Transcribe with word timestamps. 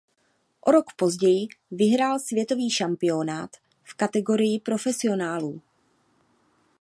O 0.65 0.71
rok 0.71 0.85
později 0.95 1.47
vyhrál 1.71 2.19
světový 2.19 2.69
šampionát 2.71 3.51
v 3.83 3.93
kategorii 3.93 4.59
profesionálů. 4.59 5.61